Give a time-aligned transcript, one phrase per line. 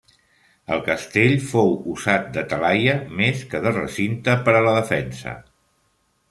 [0.75, 5.37] El castell fou usat de talaia més que de recinte per a la defensa.